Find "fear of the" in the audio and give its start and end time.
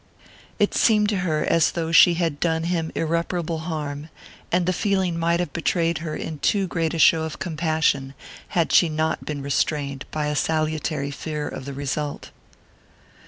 11.11-11.73